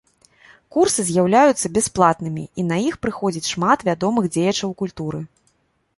Курсы 0.75 1.03
з'яўляюцца 1.09 1.69
бясплатнымі 1.75 2.45
і 2.63 2.67
на 2.71 2.77
іх 2.89 2.97
прыходзіць 3.07 3.47
шмат 3.53 3.77
вядомых 3.91 4.25
дзеячаў 4.37 4.69
культуры. 4.85 5.19